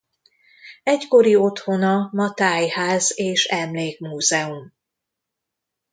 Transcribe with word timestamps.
Egykori 0.83 1.35
otthona 1.35 2.09
ma 2.13 2.33
tájház 2.33 3.11
és 3.17 3.45
emlékmúzeum. 3.45 4.73